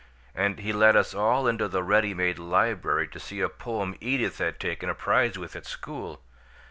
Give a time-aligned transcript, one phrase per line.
[0.33, 4.39] And he led us all into the ready made library to see a poem Edith
[4.39, 6.23] had taken a prize with at school.